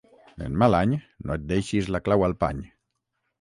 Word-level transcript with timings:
En 0.45 0.53
mal 0.61 0.77
any 0.77 0.95
no 1.27 1.35
et 1.35 1.43
deixis 1.51 1.91
la 1.97 2.03
clau 2.09 2.27
al 2.29 2.35
pany. 2.47 2.65